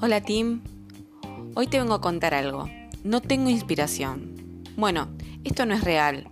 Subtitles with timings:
[0.00, 0.60] Hola Tim,
[1.54, 2.68] hoy te vengo a contar algo.
[3.04, 4.64] No tengo inspiración.
[4.76, 5.08] Bueno,
[5.44, 6.28] esto no es real.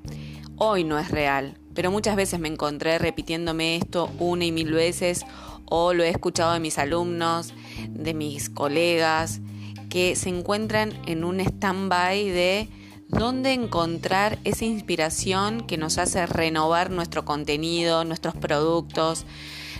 [0.56, 5.24] Hoy no es real, pero muchas veces me encontré repitiéndome esto una y mil veces
[5.66, 7.54] o lo he escuchado de mis alumnos,
[7.88, 9.40] de mis colegas,
[9.88, 12.68] que se encuentran en un stand-by de
[13.10, 19.24] dónde encontrar esa inspiración que nos hace renovar nuestro contenido, nuestros productos,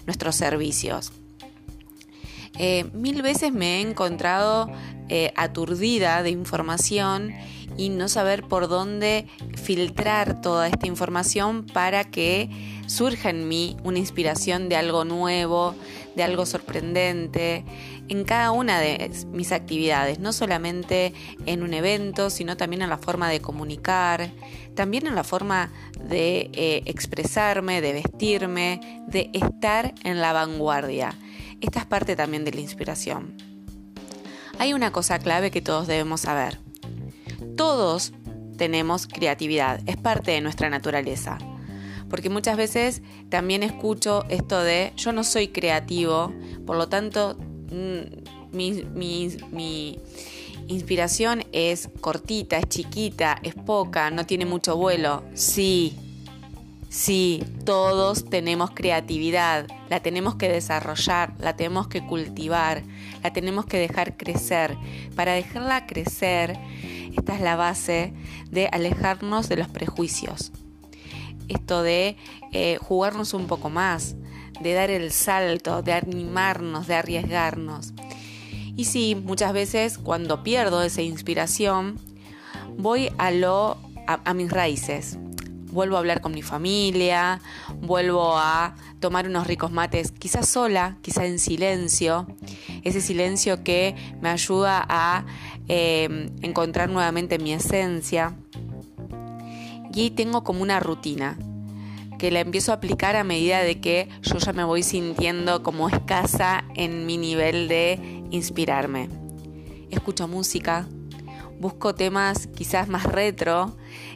[0.07, 1.13] nuestros servicios.
[2.59, 4.71] Eh, mil veces me he encontrado
[5.09, 7.33] eh, aturdida de información
[7.77, 12.51] y no saber por dónde filtrar toda esta información para que
[12.91, 15.77] surja en mí una inspiración de algo nuevo,
[16.17, 17.65] de algo sorprendente,
[18.09, 21.15] en cada una de mis actividades, no solamente
[21.47, 24.33] en un evento, sino también en la forma de comunicar,
[24.75, 25.71] también en la forma
[26.03, 31.15] de eh, expresarme, de vestirme, de estar en la vanguardia.
[31.61, 33.37] Esta es parte también de la inspiración.
[34.59, 36.59] Hay una cosa clave que todos debemos saber.
[37.57, 38.13] Todos
[38.59, 41.39] tenemos creatividad, es parte de nuestra naturaleza.
[42.11, 46.33] Porque muchas veces también escucho esto de yo no soy creativo,
[46.67, 47.39] por lo tanto
[47.71, 48.85] mm, mi,
[49.51, 49.99] mi
[50.69, 55.23] inspiración es cortita, es chiquita, es poca, no tiene mucho vuelo.
[55.35, 55.97] Sí,
[56.91, 62.83] Sí, todos tenemos creatividad, la tenemos que desarrollar, la tenemos que cultivar,
[63.23, 64.77] la tenemos que dejar crecer.
[65.15, 66.59] Para dejarla crecer,
[67.17, 68.13] esta es la base
[68.51, 70.51] de alejarnos de los prejuicios.
[71.51, 72.17] Esto de
[72.53, 74.17] eh, jugarnos un poco más,
[74.61, 77.93] de dar el salto, de animarnos, de arriesgarnos.
[78.77, 81.99] Y sí, muchas veces cuando pierdo esa inspiración,
[82.79, 83.77] voy a lo
[84.07, 85.19] a mis raíces
[85.71, 87.41] vuelvo a hablar con mi familia,
[87.81, 92.27] vuelvo a tomar unos ricos mates, quizás sola, quizás en silencio,
[92.83, 95.25] ese silencio que me ayuda a
[95.69, 98.37] em, encontrar nuevamente mi esencia.
[99.95, 101.37] Y tengo como una rutina
[102.21, 105.89] que la empiezo a aplicar a medida de que yo ya me voy sintiendo como
[105.89, 107.99] escasa en mi nivel de
[108.31, 109.09] inspirarme.
[109.91, 110.87] Escucho música,
[111.59, 113.75] busco temas quizás más retro,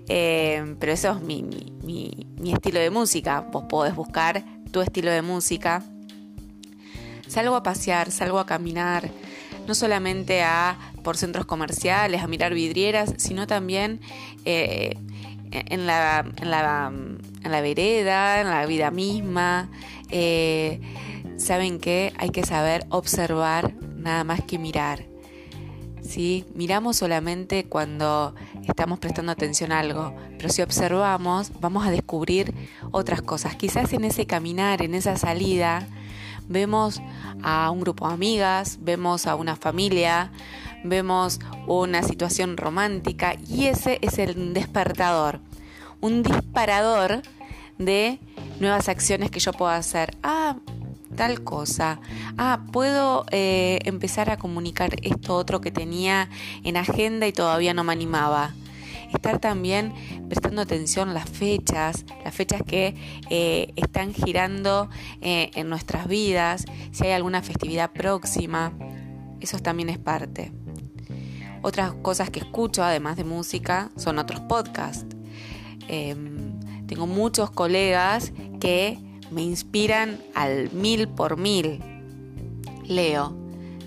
[0.09, 3.41] eh, pero eso es mi, estilo de música.
[3.41, 5.83] Vos podés buscar tu estilo de música.
[7.27, 9.11] Salgo a pasear, salgo a caminar,
[9.67, 14.01] no solamente a por centros comerciales, a mirar vidrieras, sino también
[14.45, 14.97] eh,
[15.54, 19.70] en, la, en, la, en, la, vereda, en la vida misma.
[20.10, 20.81] Eh,
[21.37, 25.04] Saben que hay que saber observar nada más que mirar.
[26.00, 26.44] ¿sí?
[26.54, 28.34] Miramos solamente cuando
[28.66, 32.54] estamos prestando atención a algo, pero si observamos vamos a descubrir
[32.92, 33.56] otras cosas.
[33.56, 35.88] Quizás en ese caminar, en esa salida,
[36.48, 37.03] vemos
[37.42, 40.31] a un grupo de amigas, vemos a una familia,
[40.84, 45.41] vemos una situación romántica y ese es el despertador,
[46.00, 47.22] un disparador
[47.78, 48.21] de
[48.61, 50.17] nuevas acciones que yo puedo hacer.
[50.22, 50.56] Ah,
[51.17, 52.00] tal cosa.
[52.37, 56.28] Ah, puedo eh, empezar a comunicar esto otro que tenía
[56.62, 58.55] en agenda y todavía no me animaba.
[59.12, 59.93] Estar también
[60.28, 62.97] prestando atención a las fechas, las fechas que
[63.31, 64.91] eh, están girando
[65.21, 68.72] eh, en nuestras vidas, si hay alguna festividad próxima,
[69.41, 70.51] eso también es parte.
[71.65, 75.07] Otras cosas que escucho, además de música, son otros podcasts.
[75.89, 78.99] Em, tengo muchos colegas que
[79.31, 81.81] me inspiran al mil por mil.
[82.87, 83.35] Leo,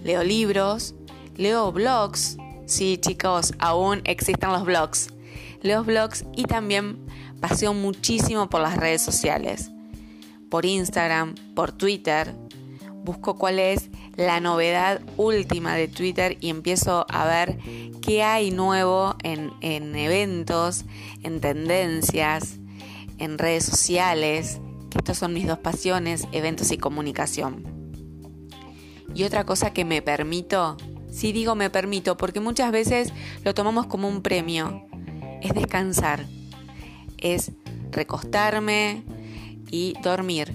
[0.04, 0.96] leo libros,
[1.36, 5.10] leo blogs, sí chicos, aún existen los blogs.
[5.62, 6.98] Leo blogs y también
[7.40, 9.70] paseo muchísimo por las redes sociales,
[10.50, 12.34] por Instagram, por Twitter.
[13.04, 17.58] Busco cuál es la novedad última de Twitter y empiezo a ver
[18.02, 20.84] qué hay nuevo en, en eventos,
[21.24, 22.58] en tendencias,
[23.20, 24.60] en redes sociales
[24.98, 27.64] estos son mis dos pasiones, eventos y comunicación.
[29.14, 30.78] Y otra cosa que me permito,
[31.10, 33.14] sí digo me permito, porque muchas veces
[33.44, 34.86] lo tomamos como un premio,
[35.42, 36.26] es descansar,
[37.18, 37.52] es
[37.92, 39.04] recostarme
[39.72, 40.54] y dormir,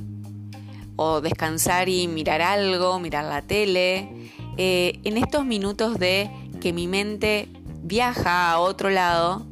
[0.96, 4.30] o descansar y mirar algo, mirar la tele.
[4.56, 6.30] Eh, en estos minutos de
[6.60, 7.48] que mi mente
[7.82, 9.46] viaja a otro lado,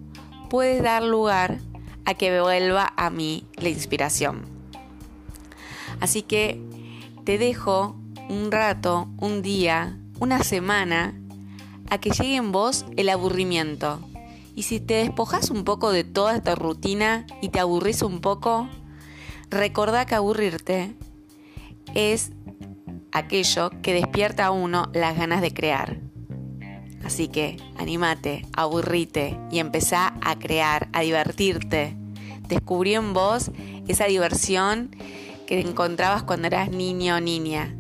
[0.48, 1.58] puede dar lugar
[2.04, 4.44] a que vuelva a mí la inspiración.
[6.00, 6.60] Así que
[7.25, 7.96] te dejo
[8.28, 11.14] un rato, un día, una semana,
[11.90, 14.00] a que llegue en vos el aburrimiento.
[14.54, 18.69] Y si te despojas un poco de toda esta rutina y te aburrís un poco,
[19.50, 20.94] recordá que aburrirte
[21.94, 22.32] es
[23.12, 25.98] aquello que despierta a uno las ganas de crear.
[27.04, 31.96] Así que animate, aburrite y empezá a crear, a divertirte.
[32.48, 33.50] Descubrí en vos
[33.88, 34.94] esa diversión
[35.46, 37.75] que encontrabas cuando eras niño o niña.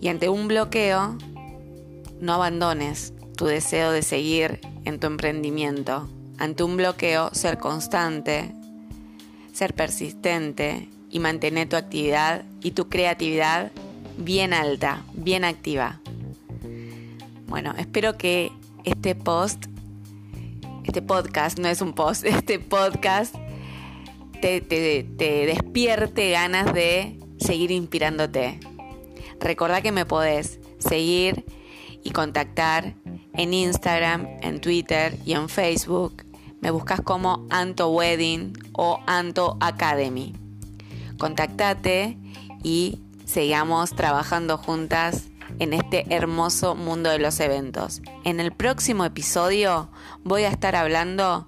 [0.00, 1.16] Y ante un bloqueo,
[2.20, 6.08] no abandones tu deseo de seguir en tu emprendimiento.
[6.38, 8.52] Ante un bloqueo, ser constante,
[9.52, 13.72] ser persistente y mantener tu actividad y tu creatividad
[14.16, 16.00] bien alta, bien activa.
[17.46, 18.52] Bueno, espero que
[18.84, 19.66] este post,
[20.84, 23.34] este podcast, no es un post, este podcast
[24.40, 28.60] te, te despierte ganas de seguir inspirándote.
[29.40, 31.44] Recordá que me podés seguir
[32.02, 32.94] y contactar
[33.34, 36.24] en Instagram, en Twitter y en Facebook.
[36.60, 40.34] Me buscas como Anto Wedding o Anto Academy.
[41.20, 42.16] Contactate
[42.62, 45.28] y sigamos trabajando juntas
[45.58, 48.00] en este hermoso mundo de los eventos.
[48.24, 49.90] En el próximo episodio
[50.24, 51.46] voy a estar hablando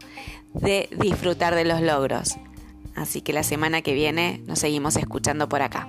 [0.53, 2.37] de disfrutar de los logros.
[2.95, 5.89] Así que la semana que viene nos seguimos escuchando por acá.